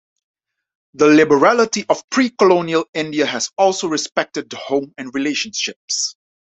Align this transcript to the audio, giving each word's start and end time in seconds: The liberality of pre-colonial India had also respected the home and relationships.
The 0.95 1.05
liberality 1.05 1.85
of 1.87 2.09
pre-colonial 2.09 2.85
India 2.91 3.27
had 3.27 3.43
also 3.55 3.87
respected 3.87 4.49
the 4.49 4.55
home 4.57 4.95
and 4.97 5.13
relationships. 5.13 6.15